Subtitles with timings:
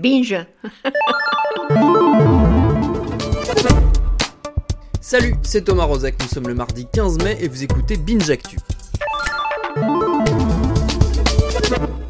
[0.00, 0.46] Binge
[5.02, 8.56] Salut, c'est Thomas Rozek, nous sommes le mardi 15 mai et vous écoutez Binge Actu.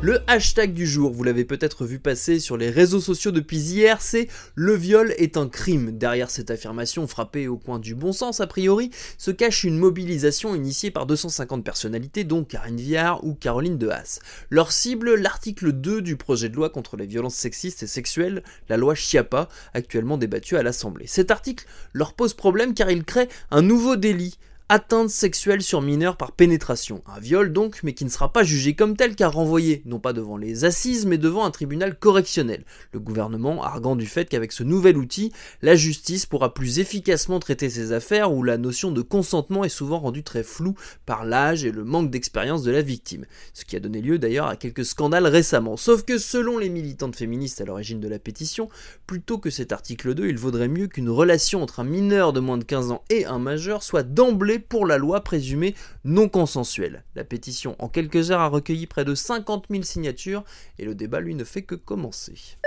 [0.02, 4.00] Le hashtag du jour, vous l'avez peut-être vu passer sur les réseaux sociaux depuis hier,
[4.00, 5.90] c'est le viol est un crime.
[5.90, 10.54] Derrière cette affirmation frappée au coin du bon sens a priori, se cache une mobilisation
[10.54, 14.20] initiée par 250 personnalités dont Karine Viard ou Caroline de Haas.
[14.48, 18.78] Leur cible, l'article 2 du projet de loi contre les violences sexistes et sexuelles, la
[18.78, 21.08] loi Chiapa, actuellement débattue à l'Assemblée.
[21.08, 24.38] Cet article leur pose problème car il crée un nouveau délit
[24.70, 27.02] atteinte sexuelle sur mineur par pénétration.
[27.12, 30.12] Un viol donc, mais qui ne sera pas jugé comme tel car renvoyé, non pas
[30.12, 32.64] devant les assises, mais devant un tribunal correctionnel.
[32.92, 37.68] Le gouvernement arguant du fait qu'avec ce nouvel outil, la justice pourra plus efficacement traiter
[37.68, 41.72] ces affaires où la notion de consentement est souvent rendue très floue par l'âge et
[41.72, 43.26] le manque d'expérience de la victime.
[43.54, 45.76] Ce qui a donné lieu d'ailleurs à quelques scandales récemment.
[45.76, 48.68] Sauf que selon les militantes féministes à l'origine de la pétition,
[49.08, 52.56] plutôt que cet article 2, il vaudrait mieux qu'une relation entre un mineur de moins
[52.56, 57.04] de 15 ans et un majeur soit d'emblée pour la loi présumée non consensuelle.
[57.14, 60.44] La pétition en quelques heures a recueilli près de 50 000 signatures
[60.78, 62.58] et le débat lui ne fait que commencer.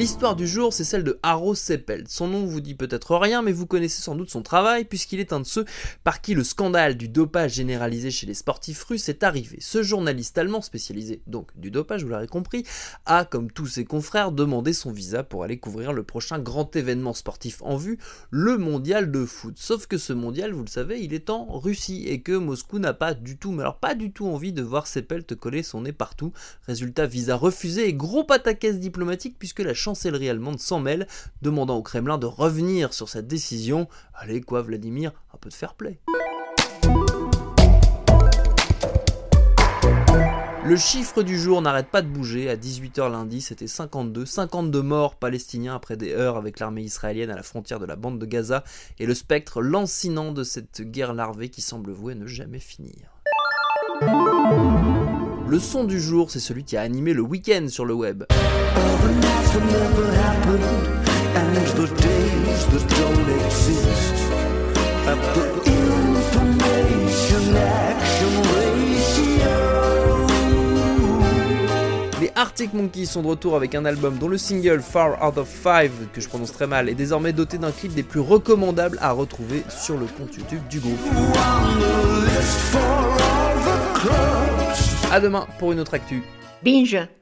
[0.00, 2.08] L'histoire du jour, c'est celle de Haro Seppelt.
[2.08, 5.34] Son nom vous dit peut-être rien, mais vous connaissez sans doute son travail, puisqu'il est
[5.34, 5.66] un de ceux
[6.04, 9.58] par qui le scandale du dopage généralisé chez les sportifs russes est arrivé.
[9.60, 12.64] Ce journaliste allemand, spécialisé donc du dopage, vous l'avez compris,
[13.04, 17.12] a, comme tous ses confrères, demandé son visa pour aller couvrir le prochain grand événement
[17.12, 17.98] sportif en vue,
[18.30, 19.58] le mondial de foot.
[19.58, 22.94] Sauf que ce mondial, vous le savez, il est en Russie, et que Moscou n'a
[22.94, 25.92] pas du tout, mais alors pas du tout envie de voir Seppelt coller son nez
[25.92, 26.32] partout.
[26.66, 31.08] Résultat, visa refusé et gros pataquès diplomatique, puisque la chancellerie allemande s'en mêle,
[31.42, 33.88] demandant au Kremlin de revenir sur sa décision.
[34.14, 35.98] Allez quoi Vladimir, un peu de fair play.
[40.64, 42.48] Le chiffre du jour n'arrête pas de bouger.
[42.48, 44.24] À 18h lundi, c'était 52.
[44.26, 48.20] 52 morts palestiniens après des heurts avec l'armée israélienne à la frontière de la bande
[48.20, 48.62] de Gaza
[49.00, 53.19] et le spectre lancinant de cette guerre larvée qui semble vouer ne jamais finir.
[55.50, 58.22] Le son du jour, c'est celui qui a animé le week-end sur le web.
[72.20, 75.48] Les Arctic Monkeys sont de retour avec un album dont le single Far Out of
[75.48, 79.10] Five, que je prononce très mal, est désormais doté d'un clip des plus recommandables à
[79.10, 81.00] retrouver sur le compte YouTube du groupe.
[85.10, 86.22] A demain pour une autre actu.
[86.62, 86.96] Binge